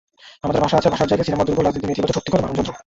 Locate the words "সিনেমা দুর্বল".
1.27-1.65